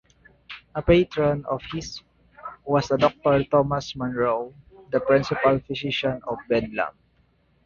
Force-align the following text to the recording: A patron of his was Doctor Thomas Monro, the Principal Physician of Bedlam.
A 0.73 0.81
patron 0.81 1.45
of 1.45 1.61
his 1.71 2.01
was 2.65 2.87
Doctor 2.87 3.43
Thomas 3.43 3.95
Monro, 3.95 4.51
the 4.91 4.99
Principal 4.99 5.59
Physician 5.59 6.19
of 6.27 6.39
Bedlam. 6.49 6.95